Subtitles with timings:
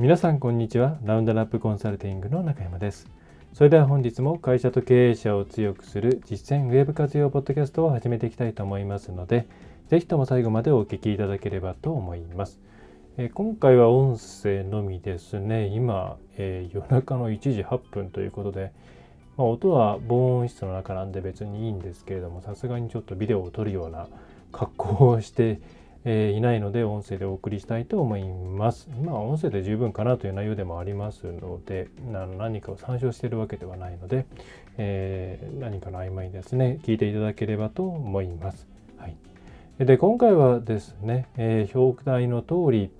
[0.00, 0.96] 皆さんこんにちは。
[1.04, 3.06] ラウンドナップコンサルティングの中山です。
[3.52, 9.46] それでは本日も会社と経営者を強くする実践ウェブ活用ポッドキャストを始めていきたいと思いますので
[9.88, 12.62] ぜひとも最後までお聞きいただければと思います。
[13.18, 15.66] え今回は音声のみですね。
[15.66, 18.72] 今、えー、夜中の1時8分ということで、
[19.36, 24.08] ま、音は防音室の中なんで別にいいんですけれどもさすがにちょっとビデオを撮るような
[24.50, 25.60] 格好をして
[26.04, 28.88] えー、いないので音声でお送りしたいと思います。
[29.04, 34.26] まあ音声で十分かなという内容でもありますので何かを参照しているわけではないので、
[34.78, 38.66] えー、何かの曖昧ですね聞いていただければと思います。
[38.96, 39.16] はい、
[39.78, 42.90] で今回はですね、えー、表題の通り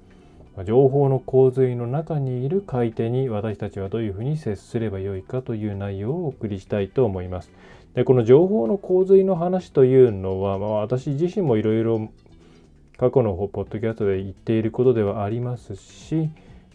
[0.65, 7.51] 情報の洪水の中にいる買い手に私たちはどういうふうに接すればよいかという内容をお送りしたいと思います。
[7.95, 12.11] でこの情報の洪水の話というのは、まあ、私自身もいろいろ
[13.01, 16.29] 過去のポッドキャストで言っていることではありますし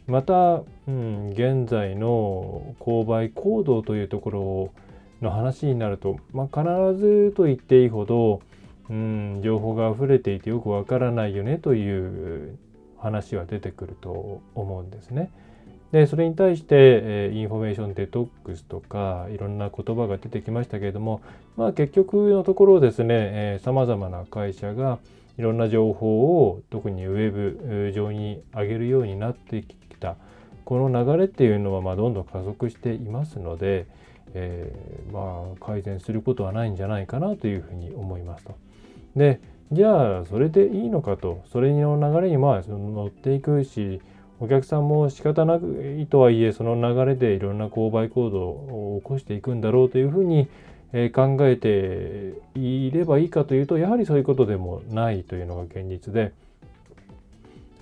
[0.08, 4.72] また、うん、現在の購買行動というところ
[5.22, 8.42] の話になると、まあ、必ずと言っていいほど、
[8.90, 12.58] うん、情報が溢れていてよくわからないよねという
[12.98, 15.32] 話は出てくると思うんですね。
[15.92, 21.22] でそれに対して、え、 information detox とかいろんな言葉が出てきましたけれども、
[21.56, 24.98] まあ、結局のところですねさまざまな会社が
[25.38, 30.16] いろんな情報を特にウェブ上に上げるようになってきた
[30.64, 33.88] この流れっていうのはまどんどん加速していますので、
[34.34, 38.56] えー、まあ改善することはないんじゃないかなというふうに思いますと。
[39.16, 39.40] で
[39.72, 44.02] じゃあそれでいいのかとそれの流れにまあ乗っていくし
[44.40, 50.48] お客さんも仕方なくいとはいえその流れでいろんな購買行動を起こしていくんだろうというふうに
[50.98, 56.32] え考えていればいいかというとやはりそういうことでもないというのが現実で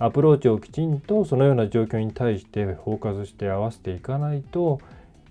[0.00, 4.80] アプローチをきちんとそのような状況に対してフォーカスして合わせていかないと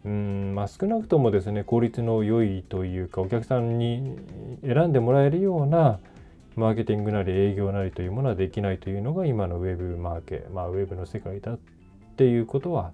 [0.06, 4.18] うんまあ、少なくともですね効率の良いというかお客さんに
[4.62, 6.00] 選んでもらえるような
[6.58, 11.60] マーケティングなり営業なりというものはできないというのが今のウェブマーケまあウェブの世界だっ
[12.18, 12.92] ていうことは、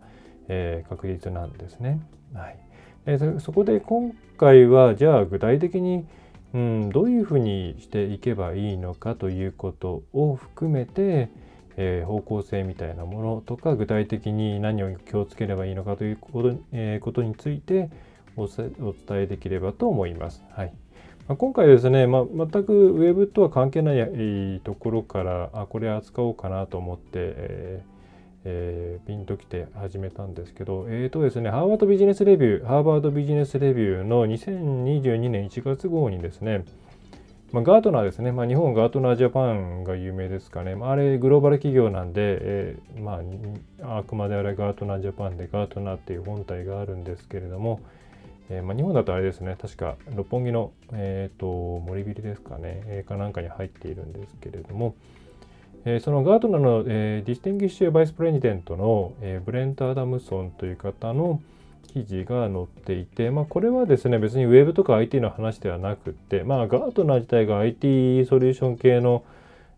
[0.50, 2.00] えー、確実なんですね。
[2.36, 2.69] はい
[3.06, 6.06] えー、そこで今回はじゃあ具体的に、
[6.54, 11.30] うん、どういうふうにしていけばいいのかということを含めて、
[11.78, 17.90] えー、方向性みたいなものとか具体的に何を気をつければいいのかということ,、えー、ことについて
[18.36, 18.72] お伝
[19.12, 20.44] えできればと思います。
[20.52, 20.74] はい
[21.28, 27.99] ま、今回ですね、まあ、全くウェブとは関係ないところからあこれ扱おうかなと思って、えー
[28.52, 36.66] えー、ピンときて始めたんですけど、えーとですね、ハーバードビジネスレビュー、ハーバードビジネスレビューの2022年1月号にですね、
[37.52, 43.22] まあ、ガートナーですね、まあ、日本ガートナージャパンが有名ですかね、まあ、あれグローバル企業なんで、えー、ま
[43.84, 47.82] あ、あくまであれガートナージャパンでガートナーっていう本体があるんですけれども、
[48.50, 54.96] えー、ま、日本だとあれですね、確か六本木の、えーと、森ビルですかね、え、かなんかに入っているんですけれども、
[55.86, 61.42] えー、そのガートナーの、えー、 Distinguished Vice President の、えー、ブレント・アダムソンという方の
[61.94, 69.24] 記事が載っていて、まあ、これはですね別にウェブとか IT の話ではなくて、まあ、ガートナー自体が IT ソリューション系の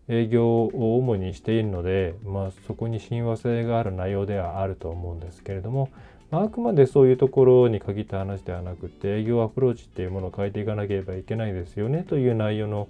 [0.08, 5.90] 営業を主にしているので、まあ、そこに親和性がある内容ではあると思うんですけれども、
[6.32, 12.88] まあ、あくまでそういうところに限った話ではなくて営業アプローチっていうものを変えていかなければいけないですよねという内容の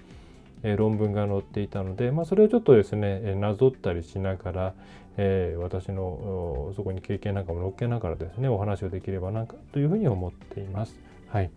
[0.63, 4.73] え論文が載っていたので、まあ、それをちょっとですねなぞったりしながら、
[5.17, 10.95] えー、私のそこに経験なんかも載っけながらですねお話をできればなかというふうに思っています。
[11.29, 11.51] はい、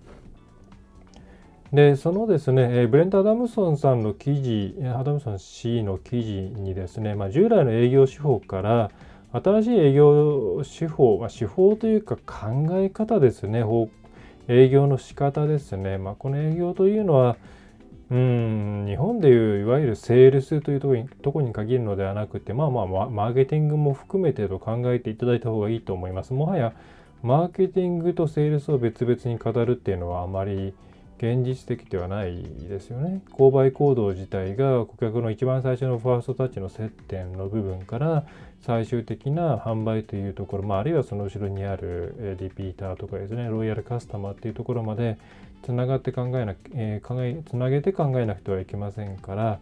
[1.73, 8.91] でそのですねブレント・アダムソンさんの記事アダムソン氏の記事にですね、まあ、従来の営業手法から
[9.33, 13.65] 新しい営業手法、まあ、手法というか考え方ですね
[14.47, 17.37] 営業の仕方ですね、まあ、この営業というのは
[18.15, 26.33] うん日本でいういわゆるセールスというとこにとこに限るのではなくてまあまあマーケティングも含めてと考えていただいた方がいいと思います。
[26.33, 26.75] もはや
[27.25, 30.75] マーケティングとセールスを別々に語るっていうのはあまり
[31.19, 33.21] 現実的ではないですよね。
[33.33, 38.25] 購買行動自体が顧客の一番最初のファーストタッチの接点の部分から
[38.61, 45.19] 最終的な販売というところ、まあ、あるいはその後ろにあるリピーターとかですねロイヤルカスタマーっていうところまで
[45.65, 49.59] つながって考えな、えー、考えつなげて考えなくてはいけませんから、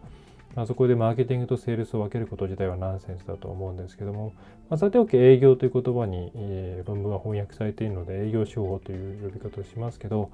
[0.55, 4.33] まあ、そこでマーケティングとセールスを分けること自体はナンセンスだと思うんですけども、
[4.69, 10.29] まあ、さておき営業という言葉に、え、論文は翻訳されているので営業手法という呼び方をしますけど、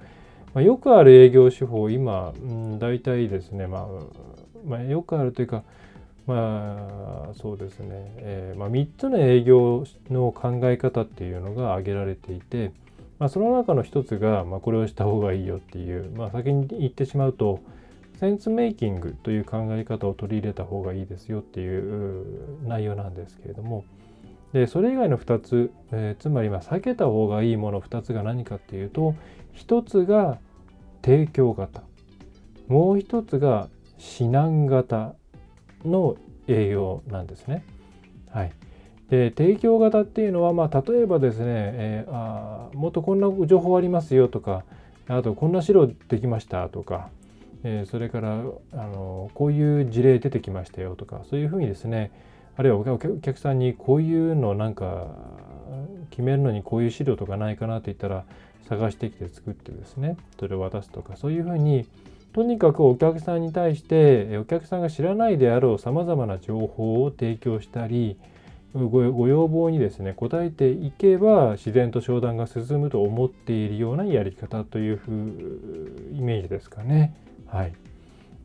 [0.53, 3.87] まあ、よくある営業手法今、うん、大体ですね、まあ、
[4.65, 5.63] まあ、よくあるというか
[6.29, 7.87] まあそうですね、
[8.17, 12.71] えーまあ、3つの営業の考え方っていうのが挙げられていて、
[13.19, 17.59] まあ、その中の一つが、まあ、これをした方がいいよっていう、まあ、先に言ってしまうと
[18.19, 23.85] センスメイキングという考え方を取り入れた方がいいですよっていう内容なんですけれども。
[24.51, 29.13] でそれ以外の2つ、えー、つまりま避けた方がいいもの2つが何かっていうと
[29.53, 30.39] 1つが
[31.03, 31.83] 提供型。
[32.67, 33.69] もう1つが
[33.99, 35.13] 指南型
[35.85, 36.15] の
[36.47, 37.63] 営業なんですね。
[38.31, 38.51] はい、
[39.09, 44.63] で提供型っていうのは、まあ、例えばですね、えー、あもっとこんな情報ありますよとか
[45.07, 47.09] あとこんな資料できましたとか、
[47.63, 52.11] えー、それからあのこういう事例出てきましたよとかそういうふうにですね
[52.55, 55.07] あるいはお客さんにこういうのなんか
[56.11, 58.25] 決めるのにこういう資料とかないかなって言ったら
[58.67, 61.87] 探してきて作ってですねそれを渡すとかそういうふうに
[62.33, 68.17] とにかくお客さんに対してお客さんが知らないであろうさまざまな情報を提供したり
[68.73, 77.15] ご要望にですね応えていけば自然と商談が進むと思っているようなやり方というふうイメージですかね。
[77.47, 77.73] はい、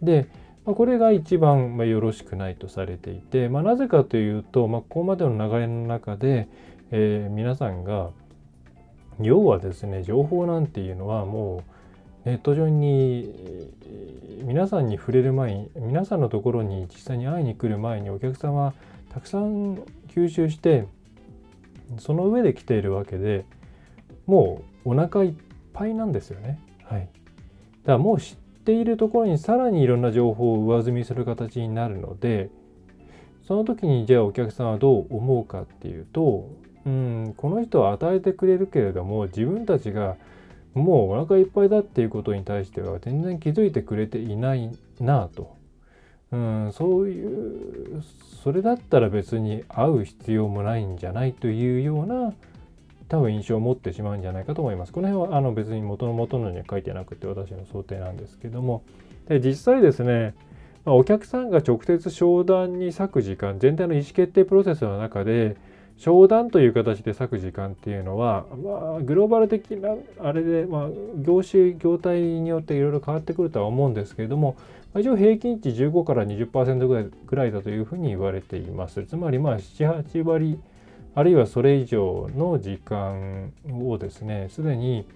[0.03, 0.27] で、
[0.65, 6.49] まあ、これが一番、まあ、よろしくないとされていて、まあ、なぜかというと、まあ、ここまでの流れの中で、
[6.91, 8.11] えー、皆さんが
[9.21, 11.63] 要はですね情報なんていうのはも
[12.25, 13.31] うネット上に
[14.43, 18.73] 皆さんに触れる前に皆さんのところに実際に会いに来る前にお客さんは
[19.13, 19.83] たくさん
[20.15, 20.87] 吸収して
[21.99, 23.45] その上で来ているわけで
[24.27, 25.35] もうお腹いっ
[25.73, 26.59] ぱいなんですよね。
[26.85, 27.09] はい、だか
[27.93, 32.51] らもう知っているところにさらにいろんな情報を上積みする形になるので
[33.47, 36.49] その時にじゃあお客さんはどう思うかっていうと
[36.87, 40.17] うんこの人は与えてくれるけれども自分たちが
[40.75, 44.71] もうお腹いっぱいだっていうことに対しては全然気づいてくれていない
[45.01, 45.57] なと。
[46.33, 48.03] うん、そういう
[48.43, 52.35] それだったら別に会う必要もないんじゃないというような
[53.09, 54.93] 多分印象を持ってしまうんじゃないかと思います。
[54.93, 58.83] この辺はあの別に元の元のには書いてなくて私の想定なんですけども
[59.29, 60.35] で実際ですね
[60.87, 65.57] お客さんが直接商談に割く時間全体の意思決定プロセスの中で
[65.97, 74.57] 商談という形で割く時間っていうのは、まあ、グローバル的なあれで、まあ、業種業態によっていろいろ変わってくるとは思うんですけれども
[75.01, 79.05] 一応平均値15から20%ぐらいだというふうに言われています。
[79.05, 80.59] つまりまあ78割
[81.15, 85.07] あるいはそれ以上の時間をですねすでに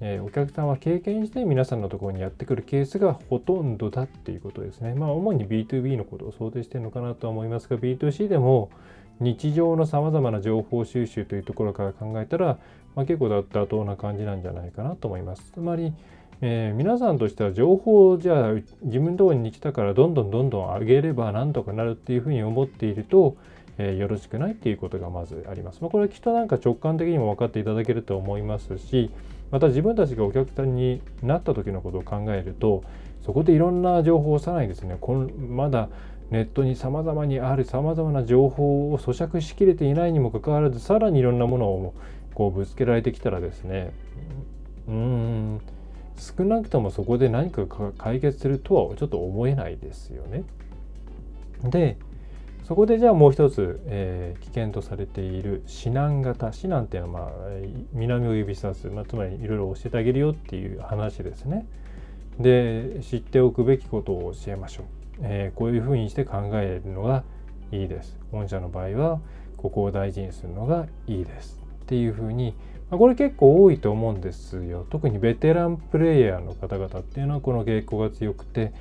[0.00, 4.94] え、お客さんは経験して皆さんのところにやってくるケースがほとんどだっていうことですね。
[4.94, 8.70] まあ主に B2B のことを想定しているのかなとは思いますが B2C でも
[9.18, 12.58] 日常のさまざまな情報収集というところから考えたら、
[12.94, 15.50] まあ、結構妥当な感じなんじゃないかなと思います。
[15.52, 15.92] つまり、
[16.40, 18.52] えー、皆さんとしては情報をじゃあ
[18.82, 23.36] 自分のところに来たからどんどんどんどん上げればなんとかなるっていうふうに思っていると、
[23.76, 25.80] えー、よろしくないっていうことがまずあります。
[25.80, 29.10] まあ、これはきっとなんか直感的にも分かっていただけると思いますし
[29.50, 32.84] また自分たちがお客さんになった時のことを考えると
[33.24, 35.88] そこでいろんな情報をさらにですねこのまだ
[36.30, 41.94] ネットにさまざまにあるさまざまな情報を咀嚼しきれていないにもかかわらずさらにいろんなものを
[42.34, 43.92] こうぶつけられてきたらですね
[44.88, 45.60] うん
[46.18, 50.44] 少なくともそこで何か解決するとはちょっと思えないですよね。
[51.62, 51.96] で
[52.64, 57.32] そこでじゃあもう一つ、えー、危険とされている指南型指南っていうのは、まあ、
[57.94, 61.66] 南を指さす、まあ、つまりいろいろ教えてあげるよっていう話ですね。
[62.38, 64.86] で知っておくべきことを教えましょう。
[65.22, 67.24] えー、こういうふうにして考えるのが
[67.72, 68.18] いいです。
[68.32, 69.20] 御社の場合は
[69.56, 72.54] ここを大事にするのがいいですっていうふうに、
[72.90, 74.86] これ結構多いと思うんですよ。
[74.88, 78.72] 特にベテランプレイヤーの方々っていうのはこの傾向が強くて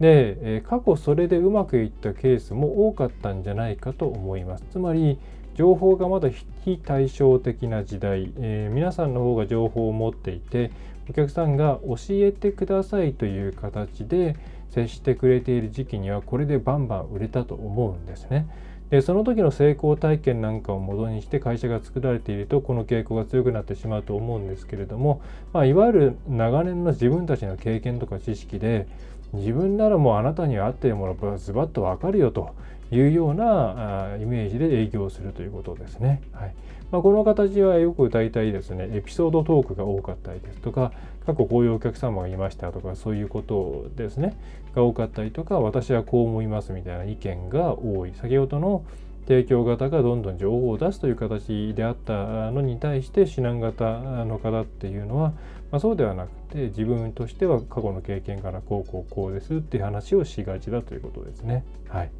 [0.00, 4.64] で、過去それでうまくいったケースも多かったんじゃないかと思います。
[4.70, 5.18] つまり
[5.54, 6.28] 情報がまだ
[6.64, 10.72] 非対称的な時代、えー、皆さんの方が情報を持っていて
[11.08, 14.36] お客さんが教えてくださいという形で
[14.70, 18.48] 接してくれている時期にはこれでバンバン売れたと思うんですね。
[18.90, 25.22] でその時の成功体験なんかを元にして会社が作られているとこの傾向が強くなってしまうと思うんですけれども、
[25.52, 28.86] まあ、いわゆる長年の自分たちの経験とか知識で
[29.32, 32.54] 自分ならもうあなたに合っているものがズバッと分かるよと
[32.92, 36.22] いうようなイメージで営業するということですね。
[36.32, 36.54] はい
[36.92, 40.92] まあ、この形はよく大体ですねエピソードトークが多かったりですとか
[41.26, 44.36] 過去こういうお客様がいましたとかそういうことですね
[44.74, 48.84] が多かったりとか私はこう思いますみたいな意見が多い先ほどの
[49.26, 55.30] 提供型がどんどん情報を出すという形であったのに対して指南型の方っていうのは、
[55.70, 61.64] まあ、そうではなくて自分としては過去の経験からこうこうこうですっていう話をしがちだということですね。
[61.88, 62.10] はい、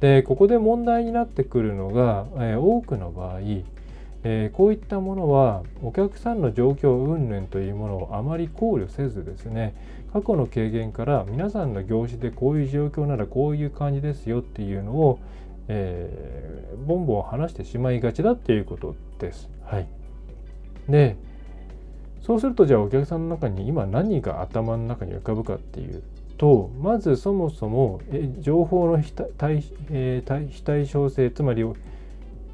[0.00, 3.40] でここで問題になってくるのが、えー、多くの場合
[4.28, 9.72] えー、こういったものはお客さんの状況云々というものをあまり考慮せずですね
[10.12, 15.20] 過去の経験から皆さんの業種でこういう状況ならこういう感じですよっていうのを、
[15.68, 19.48] えー、ボンボン話してしまいがちだっていうことです。
[19.62, 19.86] はい、
[20.88, 21.16] で
[22.20, 26.02] そうするとじゃあお客さんの中に今何が頭の中に浮かぶかっていう
[26.36, 31.62] とまずそもそもえ情報の非対,、えー、非対称性つまり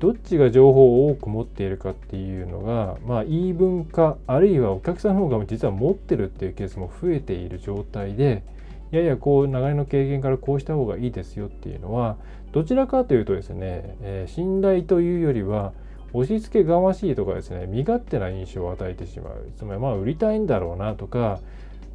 [0.02, 8.42] どっちが情報を多く持っているかっていうのが、まあ、言い分かあるいはお客さんの方が実は持ってるっていうケースも増えている状態で
[8.90, 12.16] いやいやこう流れの経験からこうした方がいいですよっていうのは
[12.50, 15.72] どちらかというとですね、えー、信頼というよりは
[16.12, 19.52] 押し付けがましいとかですね身勝手な印象を与えてしまう。
[19.56, 21.38] つまりまあ売りたいんだろうなとか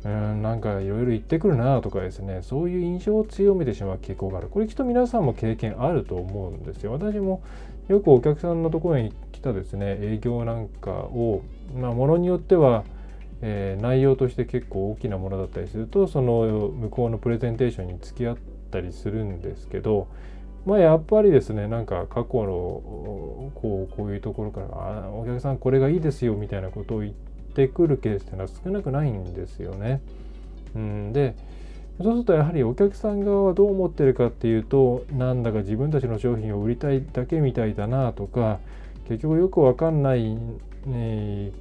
[0.06, 4.48] うんなんかいろいろ言ってくるなとかですねそういう印象を強めてしまう傾向がある。
[4.48, 6.94] これきっと皆さんも経験あると思うんですよ。
[6.94, 7.42] 私も
[7.88, 11.44] よくお客さんのところに来たですね営業なんかを
[11.76, 12.84] まあものによっては、
[13.42, 18.38] えー、内容として結構大きなものだったりするとその向こうのプレゼンテーションに付き合っ
[18.72, 20.08] たりするんですけど
[20.66, 27.14] まあやっぱりですねなんか過去のこうこういうところからあお客さんこれがいいですよみたいなことを言っ
[27.54, 30.02] てくるケースっていうのは少なくないんですよね。
[30.76, 31.36] うん、で
[32.02, 38.60] そうするとやはりお客さん側はどう思ってるかっていうとなんだか自分たちの商品を売りたいだけみたいだなとか
[39.08, 40.38] 結局よくわかんない、
[40.86, 41.52] ね、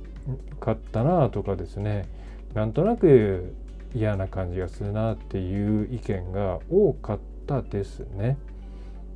[0.61, 2.07] かったなとかですね
[2.55, 3.55] なんとなく
[3.95, 8.37] 嫌な感じがするなっていう意見が多かったですね。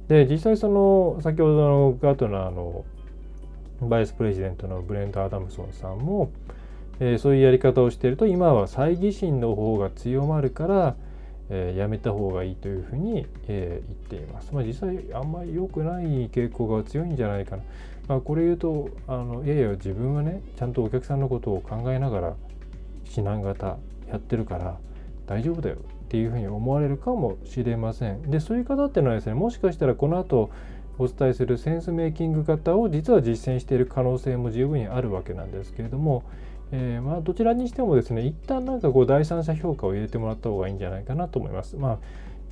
[0.09, 2.85] で実際その先ほどのガートナーの
[3.83, 6.33] バイスプレジデントのブレント・アダムソンさんも、
[6.99, 10.97] えー、そういうやり方をしていると今は猜疑心の方が強まるから
[11.51, 14.55] えー、やめた方がいいというふうに、えー、言っています。
[14.55, 17.63] まあ、実際あんまり良くない傾向が強いんじゃないかな。
[18.09, 22.35] まあ、これ言うとあのいやいや自分はねちゃんとお客さんのことを考えながら
[23.05, 23.77] 指南型
[24.09, 24.79] やってるから
[25.27, 25.79] 大丈夫だよっ
[26.09, 28.23] ていうふうに思われるかもしれません。
[28.31, 30.51] でそういう方っていうのはですねもしかしたらこの後
[30.99, 36.25] お伝えするセンスメイキング型を実は実践している可能性も十分にあるわけなんですけれども
[36.73, 41.77] えー、まあどちらにしてもですね一旦なんかこう第三者評価を入れてもらった方がいいんじゃないかなと思います。
[41.77, 41.99] まあ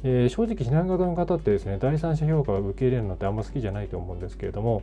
[0.05, 4.83] えー、正直避難型の方ってですね第三者評価を受け入れるのってあんま好きじゃないと思うんですけれども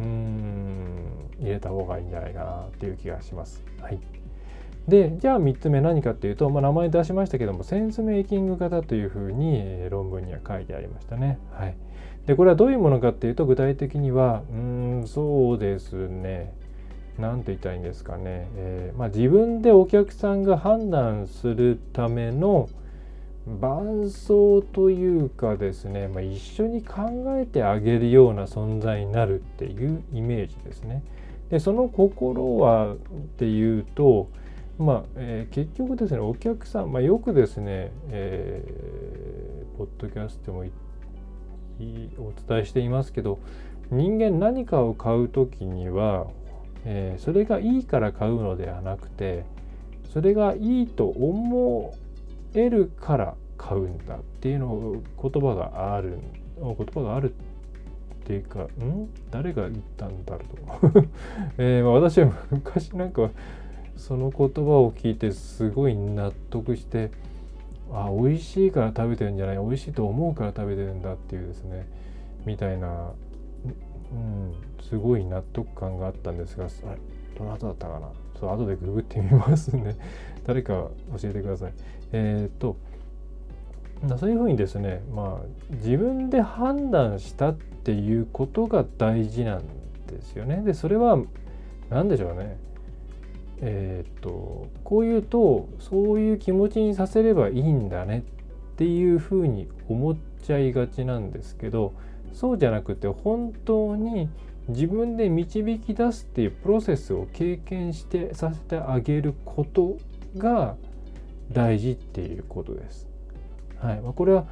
[0.00, 0.96] うーん
[1.40, 3.62] 入れた方がいいんじゃないかなっていう気がします。
[3.80, 3.98] はい、
[4.88, 11.38] でじゃあ3つ目何かっていうと、まあ、名前出しましたけどもセンスメイキング型というふうに、え、論文には書いてありましたね。
[11.52, 11.76] はい、
[12.26, 16.54] でこれはどういうものかっていうと具体的にはうんそうですね
[17.18, 22.68] 何て言ったいんですかね、えー、まあ、自分でお客さんが判断するための
[23.46, 31.02] 伴走というかですね、まあ、一緒に考えてあげるような存在になるっていうイメージですね。
[31.50, 32.96] でその心はっ
[33.36, 34.30] ていうと、
[34.78, 43.38] まあえー、結局ですねお客さん、まあ、よくですね、えー、ポッドキャストもお伝えしていますけど
[43.90, 46.28] 人間何かを買う時には
[46.84, 49.44] えー、それがいいから買うのではなくて
[50.12, 51.94] それがいいと思
[52.54, 56.18] えるから買うんだっていうのを言葉がある
[56.58, 57.34] 言葉がある
[58.24, 59.08] っていうかん？
[59.30, 60.40] 誰が言ったんだろ
[60.82, 61.04] うと、
[61.58, 63.30] えー、まあ、私は昔なんか
[63.96, 67.10] その言葉を聞いてすごい納得して
[67.92, 71.86] あ美味しいから食べてるんじゃない美味しいと思うから食べてるんだっていうですね
[72.46, 73.12] みたいな
[74.14, 74.54] うん、
[74.84, 76.98] すごい納得感があったんですが、あれ、
[77.36, 78.08] どなただったかな？
[78.38, 79.96] そう、後でググってみますね。
[80.46, 80.88] 誰か
[81.20, 81.72] 教えてください。
[82.12, 82.76] えっ、と、
[84.18, 89.62] そういうふうにですね、まあ、自分で判断したっていうことが大事なん
[90.06, 90.62] ですよね。
[90.64, 91.18] で、それは、
[91.90, 92.56] 何でしょうね。
[93.60, 98.24] えっ、と、こう言うと、そういう気持ちにさせればいいんだね
[98.74, 101.94] っていうふうに思っちゃいがちなんですけど、
[102.34, 104.28] そうじゃなくて本当に
[104.68, 109.96] 自分で導き出すっていうプロセスを経験してさせてあげること
[110.36, 110.76] が
[111.50, 113.06] 大事っていうことです。
[113.78, 114.00] はい。
[114.00, 114.46] まあ、これは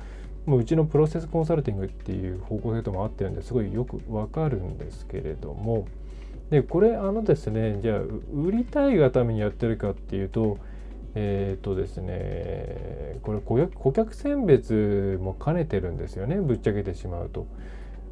[0.47, 3.53] もううちのプロセスコンサルティングっていう方向性とも合ってるんです。
[3.55, 5.87] ごいよくわかるんですけれども。
[6.51, 8.01] でこれあのですねじゃあ
[8.35, 10.59] 売りたいがためにやってるかっていうと
[11.15, 17.47] えっ、とですねこれ顧客選別も兼ねてるんですよねぶっちゃけてしまうと。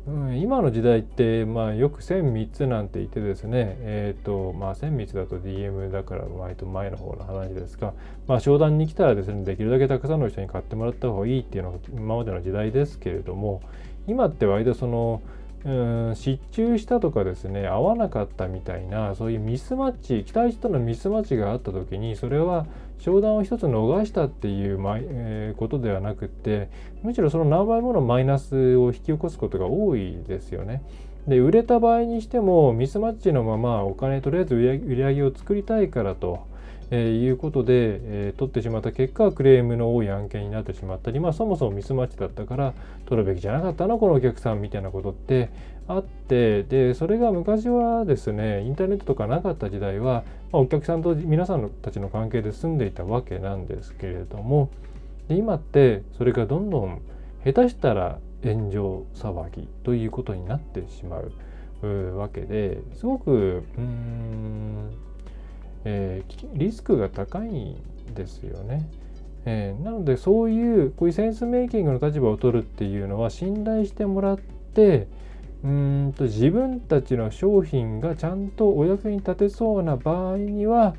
[0.07, 7.93] うん、今の時代って、まあ、よく1000三つなんて言ってですね、えっ、と、まあ、1000三つだと DM だから割と前の方の話ですが、
[8.27, 13.61] まあ、商談に来たらですね、できるだけたくさんの人に買ってもらった方がいいっていうのが今までの時代ですけれども、
[14.07, 15.21] 今って割とその、
[15.65, 22.67] うん失注したとかですね合わなかったみたいなそういうミスマッチ期待したのミスマッチがあった時にそれは
[23.01, 26.71] 商談を一つ逃したっていう、まえー、ことではなくって
[27.03, 30.83] むしろその何倍ものマイナスを引き起こすことが多いですよね。
[31.27, 36.49] で売れた場合にしてもミスマッチのままお金とりあえず売り上げを作りたいからと
[36.91, 42.75] えー、いうことで、えー、取ってしまった結果クレームの多い案件になってしまったり、まあ、そもそもミスマッチだったから
[43.07, 45.51] 取るべきじゃなかったのこのお客さんみたいなことって
[45.91, 54.71] あってでそれが昔はですねインターネットとかなかった時代は、まあ、お客さんと皆さんたちの関係で住んでいたわけなんですけれども
[55.29, 57.03] で今ってそれがどんどん
[57.45, 61.21] 下手したら炎上騒ぎということになってしま
[61.83, 64.91] うわけですごくうん
[65.85, 67.77] えー、リスクが高いん
[68.15, 68.87] ですよね。
[69.47, 75.09] えー、なのでそういうこういうセンスメイキングの立場を取るっていうのは信頼してもらって
[75.63, 80.95] うんと自分たちの商品がちゃんとお役に立てそうな場合には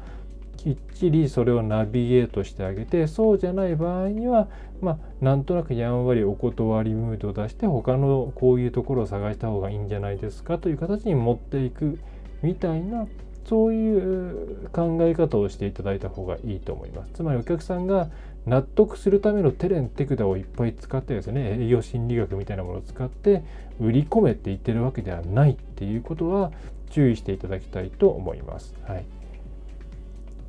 [0.58, 4.48] きっちりそれをナビゲートしてあげてそうじゃない場合には
[4.80, 11.98] まあなんとなくやんわりお断りムードを出して他のこういうところを探した方がいいんじゃないですかという形に持っていく
[12.44, 13.08] みたいな
[13.46, 17.12] そういう考え方をしていただいた方がいいと思います。
[17.14, 18.10] つまりお客さんが
[18.46, 23.44] 納得するためのテレンテクダをいっぱい使ってですね営業心理学みたいなものを使って
[23.80, 26.52] 売り込めって言ってるわけではないっていうことは
[26.90, 28.76] 注意していただきたいと思います。
[28.86, 29.06] はい、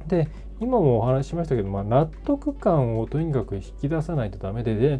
[0.09, 0.28] で
[0.61, 4.98] 今もお話ししましたけど、まあ、納得感をとにかく引き出さないとダメでで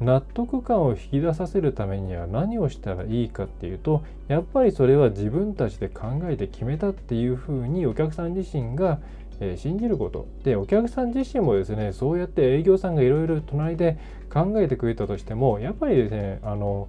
[0.00, 8.98] 納得感を引き出させるためには何をしたらいいかっていうとやっぱりそれは自分たちで考えて決めたっていうふうにお客さん自身が、
[9.40, 13.98] え、信じることでお客さん自身もですねそうやって営業さんがいろいろ隣で
[14.32, 16.88] 考えてくれたとしてもやっぱりですねあの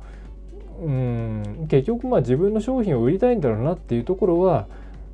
[0.81, 4.67] うん結局まあ自分の商品を売りたいんだろうなっていうところは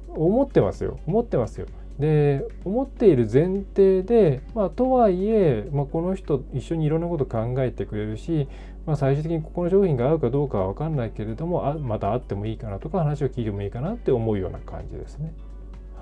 [0.10, 1.68] 思ってますよ思ってますよ。
[2.00, 8.48] で思っている前提で、まあ、とはいえ、まあ、この人一緒にいろんなこと考えてくれるし、
[8.88, 15.32] まあ、最終的にここの商品が合うかどうかは分かんないけれどもあまた会ってもいいかなとか話を聞いてもいいかなって思うような感じですね。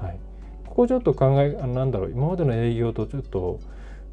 [0.01, 0.19] はい、
[0.69, 3.59] ここちょっと考えなんだろう今までの営業とちょっと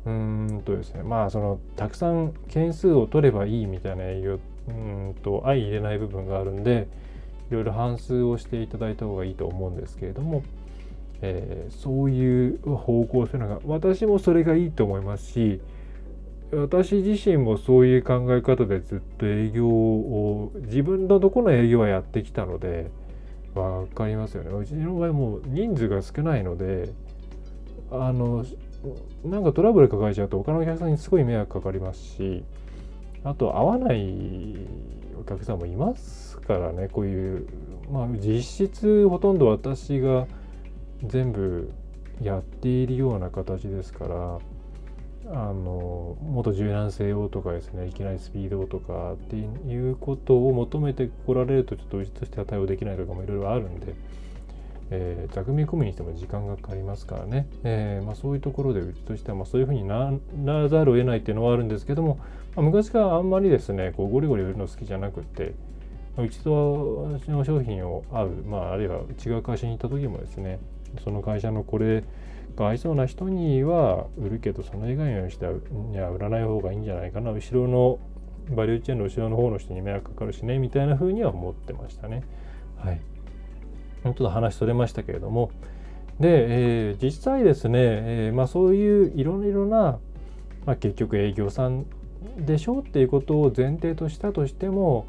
[0.04, 4.38] うんとですねまあそのたくさん件数を取ればいいみたいな営業
[4.68, 6.88] うんと相入れない部分があるんで
[7.50, 10.42] いろいろ半数をしていただいた方がいいと思うんですけれども
[11.22, 15.60] えー、そういう方向性のが私もそれがいいと思いますし
[16.52, 22.90] 私自身もそういう考え方でずっと営業を自分のどこの営業はやってきたので
[23.62, 24.50] 分かりますよね。
[24.50, 26.92] うちの場合もう人数が少ないので
[27.90, 28.44] あの
[29.24, 32.44] なんかトラブル抱えちゃうと他のお客さんにすごい迷惑かかりますし
[33.24, 34.56] あと合わない
[35.18, 36.88] お客さんもいますからね。
[36.88, 37.48] こういう
[37.90, 40.26] まあ実質ほとんど私が
[41.02, 41.72] 全部
[42.22, 44.38] やっているような形ですから
[45.28, 53.94] あのもっと柔軟性をとかですねいきなりスピードをとかっていうことを求めてこられるとちょっとうちとしては対応できないとかもいろいろあるんで、
[54.90, 60.12] えー、座組込みにしても時間がかかりますからね、えーまあ、そういうところでうちとしてはまそういうふうにな
[60.44, 62.20] らざるを得ないっていうのはあるんですけども、
[62.54, 65.54] まあ、昔からあんまりですねこうゴリゴリ売るの好きじゃなくて
[66.18, 70.60] うちと私の商品を合う、まあ、あるいは違う会社に行った時もですね
[71.02, 72.04] その会社のこれ
[72.56, 77.98] が合いそうな人には売るけどその以外の人には売らない方がいいんじゃないかな後ろの
[78.54, 82.22] バリューチェーンの後ろの方の人に迷惑かかるしねみたいな風には思ってましたね。
[82.78, 83.00] はい。
[84.04, 85.50] ちょっと話それましたけれども
[86.20, 89.98] で、えー、実際ですね、えー、まあ、そういういろいろな、
[90.64, 91.86] まあ、結局営業さん
[92.38, 95.06] でしょうっていうことを前提としたとしても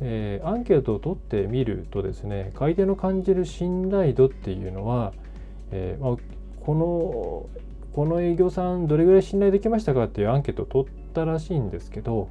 [0.00, 5.12] えー、アンケートを取ってみるとですね買い手の感じる信頼度っていうのは、
[5.72, 6.16] えーまあ、
[6.64, 7.60] この
[7.94, 12.28] この営業さんどれぐらい信頼できましたかっていうアンケートを取ったらしいんですけど、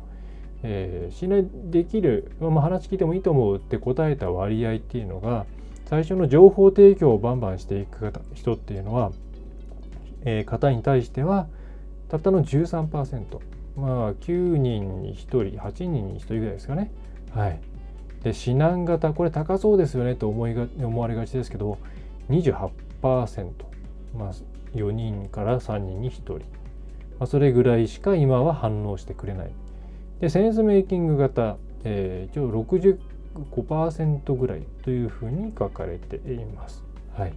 [0.64, 5.46] えー、信頼できる、まあ、話聞いてもいいと思うって答えた割合っていうのが
[5.86, 9.12] 最初の情報提供をバンバンしていく方人っていうのは、
[10.24, 11.48] えー、方に対しては
[12.10, 13.40] たったの13%
[13.76, 16.92] まあ9人に1人8人に1人ぐらいですかね。
[17.32, 17.60] はい。
[18.24, 21.78] で指南型これ高そうですよねと思いが思われがちですけど
[22.30, 23.52] 28%
[24.16, 24.34] まあ
[24.76, 26.42] 4人から3人に1人、ま
[27.22, 29.52] あ、それぐらいしか今は反応してくれない
[30.20, 36.84] でセンスメイキング型、えー、一応65%ぐらいというふうに書かれています。
[37.16, 37.34] はい。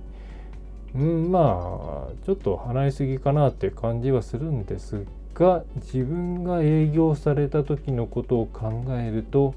[0.95, 5.05] うん、まあちょっと離れすぎかなっていう感じはするんです
[5.35, 9.55] が自分が営業された時のことを考えると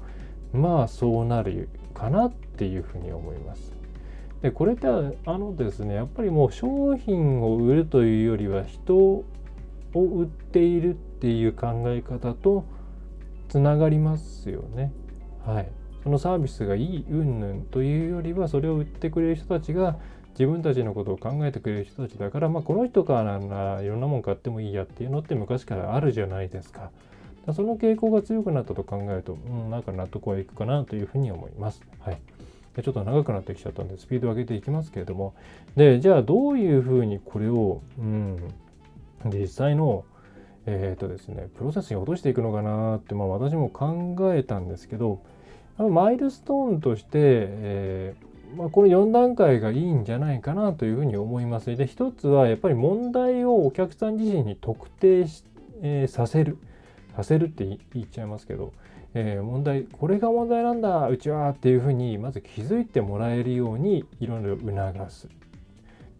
[0.52, 3.72] まあそうなるかなっていうふうに思います。
[4.44, 9.24] でこれってあのですねやっぱりもう商品を売るというよりは人を
[9.94, 12.66] 売っているっていう考え方と
[13.48, 14.92] つながりますよね。
[15.46, 15.68] はい、
[16.02, 19.96] そのサービスがいい云々というよりはそれを売ってくれる人たちが
[20.38, 26.90] 自分たちのことを考えてくれる人たちだから、まあ、この人からならいろんなもん買ってもいいやっていうのって昔からあるじゃないですか。
[27.54, 31.80] その傾向が強くなったと考えると、うん、なんか納得はいくかなというふうに思います。
[32.00, 32.18] はい。
[32.82, 35.34] ちょっと長くなってきちゃったんで、スピードを上げていきますけれども、
[35.76, 38.38] で、じゃあどういうふうにこれを、うん、
[39.26, 40.04] 実際の
[40.66, 45.20] えっ、ー、とですね、プロセスに落としていくのかなって、まあ、私も考えたんですけど、
[45.76, 51.74] マイルストーンとして、えー、まあ、この4段階がいいんじゃないかなというふうに思います。
[51.76, 55.44] で、一つはやっぱり問題をお客さん自身に特定し、
[55.82, 56.58] えー、させる。
[57.16, 58.72] させるって言っちゃいますけど、
[59.14, 65.28] えー、問題、これが問題なんだ、うちはっていうふうに、まず気づいてもらえるように、いろいろ促す。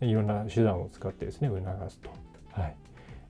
[0.00, 2.10] いろんな手段を使ってですね、促すと。
[2.52, 2.76] はい。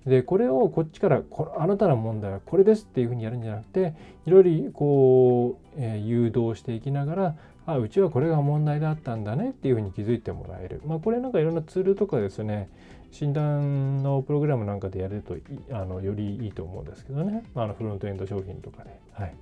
[0.06, 3.94] でこれをこっちからこあなたの問題はこれですっていうふうにやるんじゃなくて
[4.26, 10.82] いろいろこう、えー、誘導していきながらあうちはこれが問題だったんだねっていうふうに気づいてもらえる。
[10.86, 12.68] まあこれなんかいろんなツールとかですね
[13.10, 15.36] 診断のプログラムなんかでやると
[15.72, 18.90] あのよりいいと思うんですけどね、まあ、あのフロントエンド商品とかで。
[19.12, 19.34] はい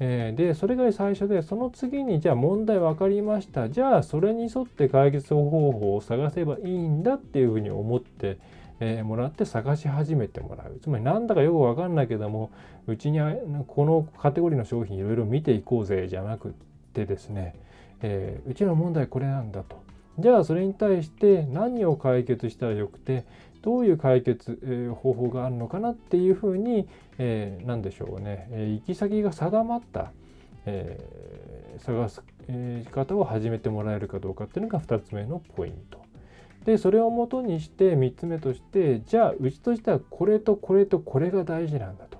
[0.00, 3.68] えー、でそれが最初でその次にじゃあ問題分かりました。
[3.68, 8.38] じゃあそれに沿って解決方法を探せばいいんだっていうふうに思って
[8.80, 10.78] えー、もらって探し始めてもらう。
[10.80, 12.50] つまりなんだかよくわかんないけども
[12.86, 13.18] うちに
[13.66, 16.52] このカテゴリーの商品いろいろ見ていこうぜじゃなくっ
[16.92, 17.54] てですね、
[18.02, 19.82] えー、うちの問題これなんだと。
[20.18, 23.24] じゃあそれに対して何を解決したらよくて
[23.62, 30.12] どういう解決、えー、方法があるのかなっていうふうに、えー、何でしょうね、え、行き先が定まった、
[30.66, 35.98] えー、探す、えー、方を始めてもらえるかどうかっていうのが2つ目のポイント。
[36.64, 42.18] でそれをもとにして3つ目としてじゃあうちとしてはこれとこれとこれが大事なんだと。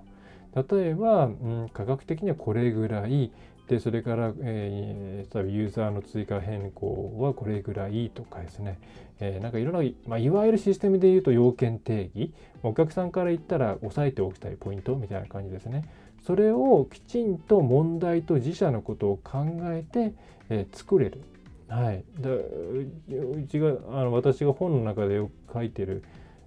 [0.76, 3.30] 例えば、うん、科学的にはこれぐらい。
[3.68, 8.78] でそれから、えー、ユーザーの追加変更はこれぐらいとかですね、
[9.20, 12.32] えー、なんかいろんな、まあ、いわゆるシステムで言うと要件定義。
[12.62, 15.84] お客さんから言ったら押さえておきたいポイントみたいな感じですね。
[16.26, 20.12] それをきちんと問題と自社のことを考えて、
[20.48, 21.22] えー、作れる。
[21.68, 26.02] はい、だうちがあの私が本の中でよく書いてる、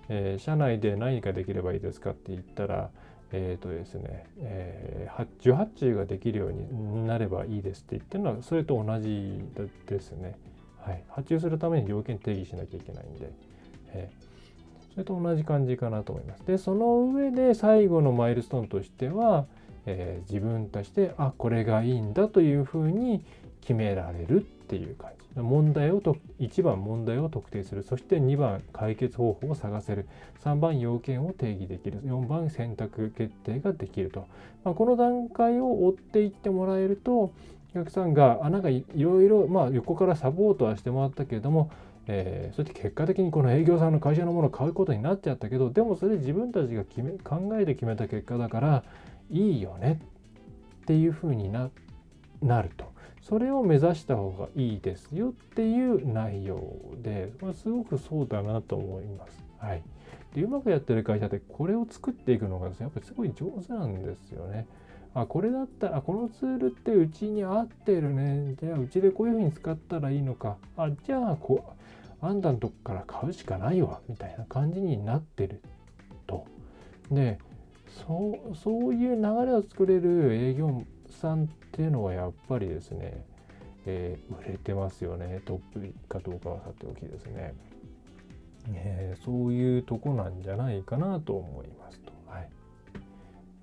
[0.09, 2.89] えー、社内で何かできればいいですかって言ったら、
[3.31, 9.39] えっ、ー、とですね、えー、受発注ができるようになればいいですって言ってるのはそれと同じ
[9.85, 10.35] ですね。
[10.81, 13.31] はい、発注するために条件定義しなきゃいけないんで、
[13.93, 16.45] えー、それと同じ感じかなと思います。
[16.45, 19.45] で、その上で最後のマイルストーンとしては、
[19.85, 23.23] えー、自分たちであこれがいいんだというふうに
[23.61, 25.21] 決められるっていう感じ。
[25.39, 27.83] 問題をと1番問題を特定する。
[27.83, 30.07] そして2番解決方法を探せる。
[30.43, 32.01] 3番要件を定義できる。
[32.03, 34.27] 4番選択決定ができると、
[34.65, 37.31] まあ、この段階を追っていってもらえると
[37.73, 41.71] お客さんがあなんかいろいろ、まあ、横からサポートはしてもらったけれども
[42.07, 48.83] えー、そして結果的にこの営業さんの会社のものを買うことになっちゃったけどでもそれ自分たちが決め考えて決めた結果だから
[49.29, 50.01] いいよね
[50.83, 51.69] っていうふうにな
[52.61, 52.91] ると。
[53.21, 59.45] それを目指した方がいいですよっていう内容で、まあ、すごくそうだなと思います。
[59.59, 59.83] はい。
[60.33, 64.65] で、うまくやってる会社ってこれを作っていくのがですね、やっぱりすごい上手なんですよね。
[65.13, 68.55] あ、これだったら、このツールってうちに合ってるね。
[68.59, 70.57] じゃあ、うちでこういうふうに使ったらいいのか。
[70.77, 71.73] あ、じゃあ、こ
[72.21, 73.99] う、あんたのとこから買うしかないわ。
[74.07, 75.61] みたいな感じになってる
[76.27, 76.45] と。
[77.11, 77.39] で、
[77.87, 83.25] そう、そういう流れを作れる営業さんっていうのはやっぱりですね、
[83.85, 87.53] えー、売れてますよねトップかどうかはさておきですね、
[88.73, 92.11] えー、そういうとこなんじゃないかなと思いますと。
[92.27, 92.49] はい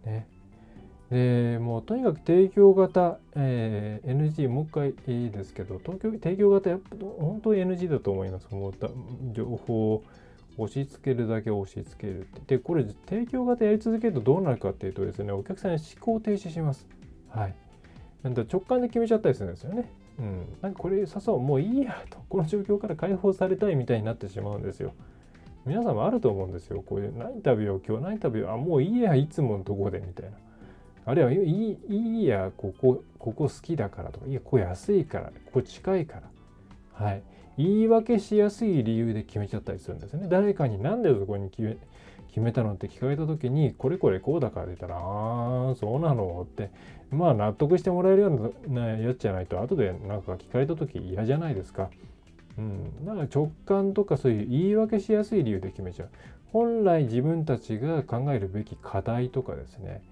[0.05, 0.27] ね
[1.11, 8.75] でもうとにかく提供型、えー、NG もう一回いいですけど東京提供型やっぱ本当に NG だと思いますもう
[9.33, 10.05] 情報を
[10.59, 12.57] 押し付けるだけ押し付けるって。
[12.57, 16.87] でこれ提供型やり続けるとどうなるかっていうとですねお客さんに思考停止します。
[17.31, 17.55] はい。
[18.23, 19.91] なんだ直感で決めちゃったりするんですよね。
[20.19, 22.19] うん、なんかこれ誘うもういいやと。
[22.29, 24.93] この状況から解放されたいみたいになってしまうんですよ。
[25.65, 26.83] 皆さんもあると思うんですよ。
[26.83, 30.37] こういう何食べよう今日何食べようあもういいやいつものとこでみたいな。
[31.09, 37.07] あるいはいいいいやここここ好きだからとかいやここ安いからここ近いから。
[37.07, 37.23] はい。
[37.57, 40.29] 言い訳しやすい理由で決めちゃったりするんですね。
[40.29, 41.77] 誰かに何でそこに決め
[42.29, 46.71] 決めたのって聞かれた時にこれこれこうだから出たらああそうなのって。
[47.11, 51.89] まあ納得してもらえるようなやつじゃないと後でなんか聞かれた時嫌じゃないですか。
[52.59, 56.09] うん、だから直感とかそういう言い訳しやすい理由で決めちゃう。
[56.53, 60.03] 本来自分たちが考えるべき課題とかですね、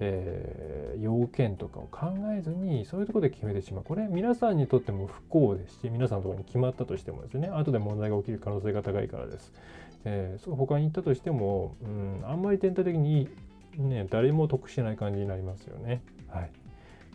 [0.00, 3.84] えー、要件とかを考えずにそういうとこで決めてしまう。
[3.84, 9.52] これ皆さんにとっても不幸ですし皆さんのところに決まったとしてもですね後で問題が起きる可能性が高いからです、
[10.04, 13.28] えー、そ他に行ったとしても、うん、あんまり全体的に
[13.76, 16.02] ね誰も得してない感じになりますよね。
[16.28, 16.50] はい。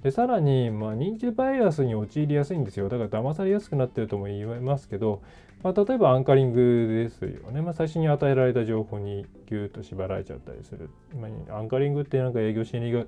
[0.03, 2.87] でさらに、まあ、認知バイアスに陥りやすいんですよ。
[2.87, 5.21] だから騙されやすくなってるとも言いますけど、
[5.61, 13.05] まあ、例えばアンカリングですよね、まあ、最初に与えられた情報にギュッと縛られちゃったりする、まあ、アンカリングってなんか営業心理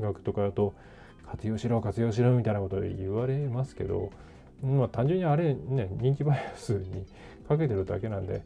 [0.00, 0.74] 学とかだと
[1.30, 4.10] 活用しろ活用しろみたいなことで言われますけど、
[4.62, 7.04] まあ、単純にあれね認知バイアスに
[7.46, 8.42] かけてるだけなんで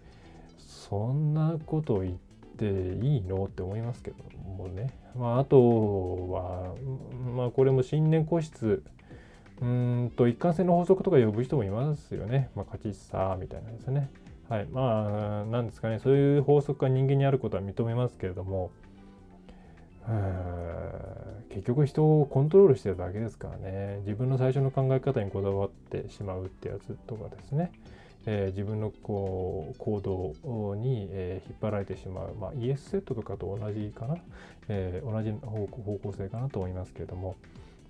[0.58, 2.14] そんなこと言っ
[2.58, 6.74] ていいのって思いますけどもね、まあ、あとは、
[7.36, 8.82] まあ、これも新年個室
[9.62, 12.50] うんと一貫性の法則とか呼ぶ人もいますよね。
[12.54, 14.10] まあ、勝ちさみたいなですね。
[14.48, 14.66] はい。
[14.66, 15.98] まあ、なんですかね。
[15.98, 18.70] そういう法則が人間にあることは認めますけれども、
[21.50, 23.98] 結局人をコントロールしてるだけですからね。
[24.00, 27.72] 自分の最初の考え方にこだわってしまうってやつとかですね。
[28.26, 34.16] えー、自分のこう行動に、えー、引っ張られてしまう、まあ、ES セットとかと同じかな、
[34.68, 37.36] えー、同じ方向性かなと思いますけれども、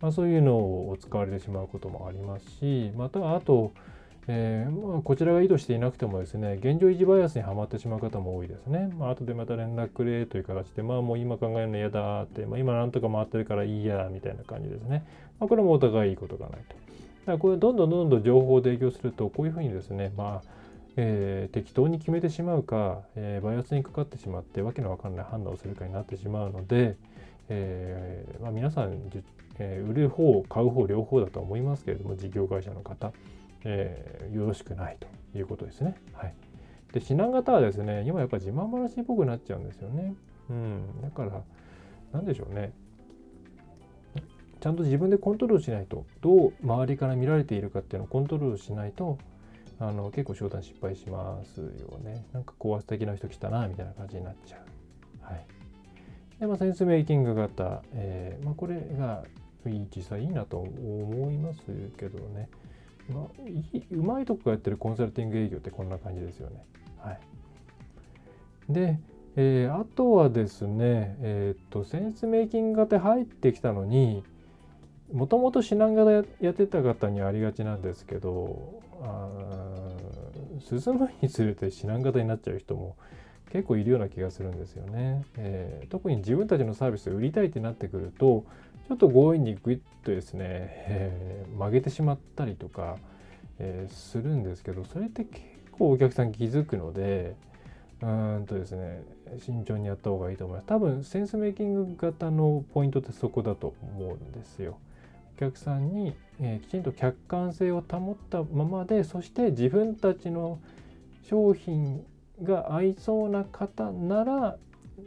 [0.00, 3.72] まあ、そういうのを使われてしまうこともありますしまたあと、
[4.28, 8.92] えーまあ、こちらが意図していなくてもですね現状維持バイアスにはまってしまう方も多いですね。
[8.98, 15.04] まあ後でまた連絡くれという形でまあもう今考えるの嫌だって、まあ、今なんとか回ってるからいいやみたいな感じですね。
[15.38, 16.74] まあ、これもお互いいいことがないと。
[16.74, 20.56] だからこれどんどんどんどん情報を提供するとこういうふうにですねまあ
[20.98, 26.96] えー、適当に決めてしまうか、えー、バイアスにかかってしまってわけのわからない判断をするかになってしまうので、
[27.48, 29.00] えーまあ、皆さん、
[29.59, 33.12] えー、売る方買う方両方だと思いますけれども事業会社の方、
[33.64, 35.06] えー、よろしくないと
[35.38, 35.96] いうことですね。
[36.12, 36.35] はい、
[36.92, 40.14] で品型はですね今やっぱり自慢話っぽくなっちゃうんですよね。
[40.50, 41.42] うん、だから
[42.12, 42.72] 何でしょうね。
[44.59, 49.18] ちゃんと自分でコントロールしないとどう周りから見られているかっていうのをコントロールしないと
[49.78, 52.24] あの結構商談失敗しますよね。
[52.32, 54.65] なんかこう素敵な人来たなみたいな感じになっちゃう。
[56.40, 59.25] でまあセンスメイキング型、えー、まあ、これが
[59.64, 61.61] 実際いいなと思います
[61.96, 62.49] けどね
[63.09, 66.64] まあ、いいうまいとこがやってるコンサルティング営業ってこんな感じですよね。
[66.99, 67.20] はい、
[68.68, 68.99] で、
[69.37, 74.25] えー、あとはですね、えっ、とセンスメイキング型入ってきたのに
[75.12, 79.29] もともと品型やってた方にありがちなんですけどあ
[80.61, 82.96] 進むにつれて品型になっちゃう人も
[83.50, 85.24] 結構いるような気がするんですよね。
[85.37, 88.44] えー、特に自分たちのサービスを売りたいってなってくると
[88.88, 92.96] ちょっと強引にグイッとですね、えー、曲げてしまったりとか、
[93.59, 97.35] えー、するんですけどそれって結構お客さん気づくので
[98.02, 99.02] うんとですね
[99.38, 100.66] 慎重にやった方がいいと思います。
[100.66, 104.78] 多分センスメイキング型のポイントってそこだと思うんですよ。
[105.37, 110.59] お客さんに、えー、きちんと客観性を保ったままでそして自分たちの
[111.22, 112.04] 商品
[112.42, 114.57] が合いそうな方なら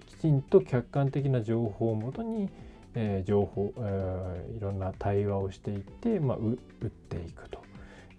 [0.05, 2.49] きちんと客観的な情報をもとに、
[2.95, 7.61] えー、情報、えー、いろんな対話をしていって、まあ、売っていくと、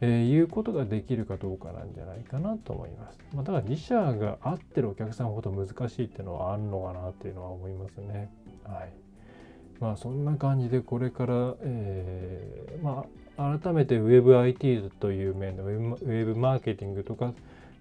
[0.01, 3.19] えー、いうことができるかどうかなんじゃないかなと思います。
[3.35, 8.31] まあ、だから自社が合ってるお客さんほど難しいっていうのはあるのかなっていうのは思いますね。
[8.65, 8.93] はい
[9.81, 13.07] まあそんな感じでこれから、えー、ま
[13.39, 17.33] あ改めて WebIT という面で Web マーケティングとか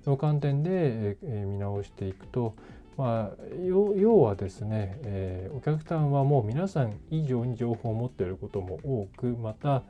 [0.03, 2.55] その観点で、え、見直していくと、
[2.97, 9.83] まあ、要はですね、え、お客さんはもう皆さん以上に情報を持っていることも多くまた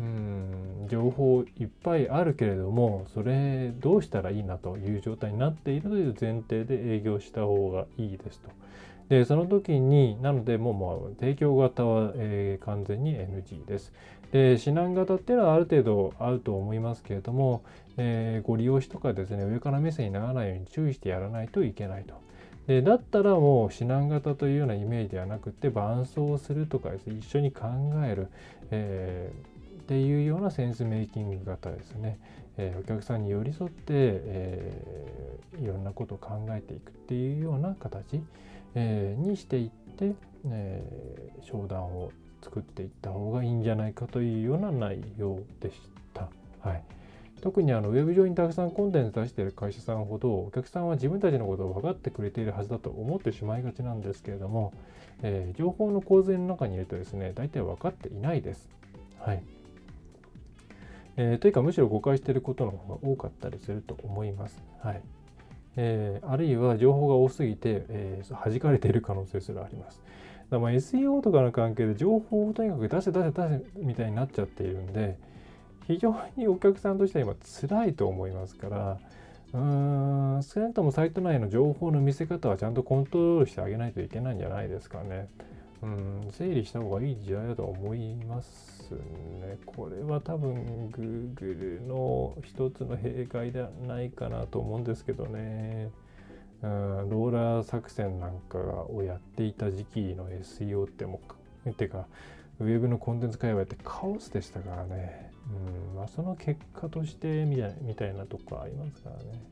[0.00, 8.48] うん情報いっぱいあるけれどもそれどうしたらいいなという状態になっているという前提で営業した方がいいですと。
[9.10, 13.92] でその時になのでもうもう提供型は、えー、完全に NG です。
[14.32, 17.64] で指南型っていうのはある程度合うと思いますけれども、
[17.96, 22.14] えー、ご利用しとかですね上から目線にならないように注意してやらないといけないと。
[22.66, 27.66] でだったらもう指南型というようなイメージではなくて伴走するとかですね一緒に考
[28.06, 28.28] える、
[28.70, 32.18] えー、っていうようなセンスメイキング型ですね。
[32.56, 38.22] えー、お客さんに寄り添って、えー、いろんなことを考えていくっていうような形、
[38.74, 40.12] え、にしていって、
[40.46, 40.82] え、
[41.42, 45.80] 商談を作っていった方がいいんじゃないかというような内容でし
[46.14, 46.28] た。
[46.60, 46.82] はい、
[47.40, 54.72] 特にあのウェブ上にたくさんコンテンツ出している会社さんほどお客さんは自分たちのことを分かってくれているはずだと思ってしまいがちなんですけれども、
[55.22, 58.68] えー、情報の洪水の中にいるとですね大体分かっていないです。
[59.18, 59.42] はい
[61.16, 64.62] えー、というかむしろ誤解していることの方が多かったりすると思います。
[64.82, 65.02] はい
[65.76, 70.02] えー、あるいは情報が多すぎて、えー、弾かれている可能性すらあります。
[70.50, 75.16] だまあ SEO とかの関係で情報をとにかく出せ出せ出せみたいになっちゃっているんで
[75.86, 77.34] 非常にお客さんとしては今
[77.68, 78.98] 辛いと思いますから
[79.52, 85.28] うーん少なくともサイト内の情報の見せ方はちゃんとコントロールしてあげないといけないんじゃないですかね。
[85.82, 89.58] うん、整理した方がいい時代だと思いますね。
[89.64, 95.90] これは多分 Google の一つの弊害ではないかなと思うんですけどね。
[96.62, 101.20] ローラー作戦なんかをやっていた時期の SEO っても
[101.66, 102.06] うてか
[102.60, 105.32] ウェブのコンテンツ界隈ってカオスでしたからね、
[105.94, 109.42] うんまあ、その結果としてみたいみたいなとこありますからね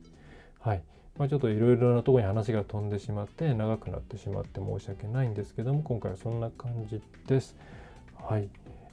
[0.60, 0.82] はい
[1.18, 7.56] まあ、ちょっといろいろなところに話が飛んでしまって長くなってしまって申し訳ないんですけども今回はそんな感じです。
[8.14, 8.48] はい。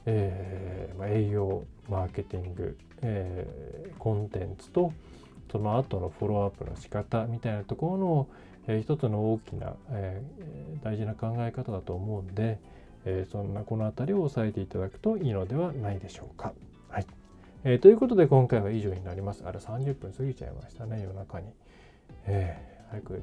[0.06, 4.92] えーまあ、営業、マーケティング、えー、コンテンツと
[5.50, 8.28] その後のフォローアップの仕方みたいなところの、
[8.66, 12.58] えー、一つの大きな、えー、大事な考え方だと思うんで、
[13.04, 16.52] えー、そんなこの辺りを押さえていただくといいのではないでしょうか。
[16.88, 17.06] はい。
[17.64, 19.44] え、ということで今回は以上になります。
[19.46, 21.48] あれ30分過ぎちゃいましたね、夜中に。
[22.26, 22.56] え、
[22.90, 23.22] 早く、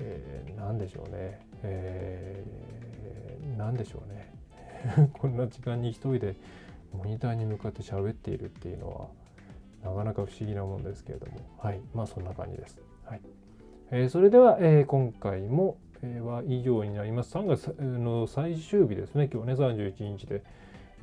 [0.00, 4.32] え、何でしょうね、えー、何でしょうね
[5.14, 6.36] こんな時間に一人で
[6.92, 9.08] モニターに向かって喋っているっていうのは
[9.84, 12.80] なかなか不思議なもんですけれどもはいまあそんな感じです。
[13.04, 13.20] はい
[13.90, 17.36] えー、それでは、えー、今回も、えー、は以上になります。
[17.36, 20.42] 3月の最終日ですね今日ね31日で。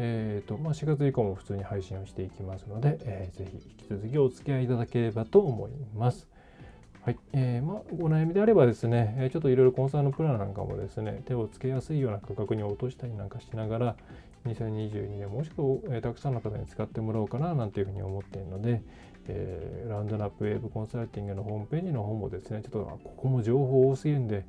[0.03, 6.27] えーとまあ、4月以降も普通に配信をしていきますので、えー、ぜひ引き続きお付き合いいただければと思います。
[7.03, 7.17] はい。
[7.33, 13.95] えー、まあ、ご悩みであればですね、えちょっといろいろコンサルのプランなんかもですね、手をつけやすいような価格に落としたりなんかしながら、
[14.47, 18.81] 2022年もうちょっと、えー、たくさんの方に使ってもらおうかななんていうふうに思っているので、
[19.27, 24.45] えー、ラウンドナップウェーブコンサルティングのホームページの方もですね、ちょっとここも情報多すぎるんで、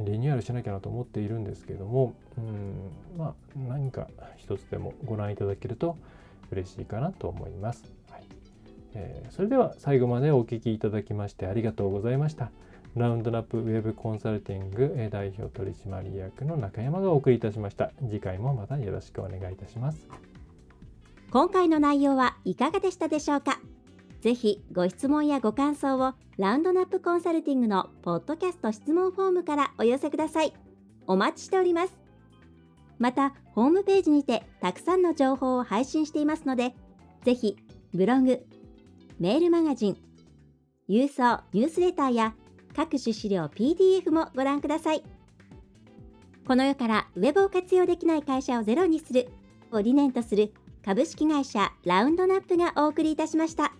[0.00, 3.34] リニューアルしなきゃなと思っているんですけども、うん、まあ、
[3.68, 5.96] 何か一つでもご覧いただけると
[6.50, 7.84] 嬉しいかなと思います。
[8.10, 8.22] はい
[8.94, 12.50] えー、それでは最後までお聴きいただきましてありがとうございました。
[12.96, 17.92] ラウンドナップウェブコンサルティング代表取締役の中山がお送りいたしました。
[18.00, 20.08] 次回もまたよろしくお願いいたします。
[21.30, 23.60] 今回の内容はいかがでしたでしょうか？
[24.20, 30.52] ぜひご質問やご感想をラウンドナップコンサルティングのポッドキャスト質問フォームからお寄せください。
[31.06, 31.98] お待ちしております。
[32.98, 36.74] また、ホームページにてたくさんの情報を配信していますので、
[37.24, 37.56] ぜひ
[37.94, 38.44] ブログ、
[39.18, 39.96] メールマガジン、
[40.88, 42.34] 郵送ニュースレターや
[42.74, 45.02] 各種資料 PDF もご覧ください。
[46.46, 49.28] この世からウェブを活用できない会社をゼロにする
[49.70, 50.52] を理念とする
[50.84, 53.72] 株式会社ラウンドナップがお送りいたしました。